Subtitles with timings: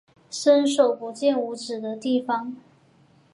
[0.31, 2.55] 伸手不见五指的地方